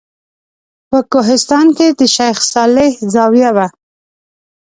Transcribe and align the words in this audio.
په 0.89 0.97
کوهستان 1.11 1.67
کې 1.77 1.87
د 1.99 2.01
شیخ 2.15 2.37
صالح 2.53 2.91
زاویه 3.13 3.49
وه. 3.55 3.67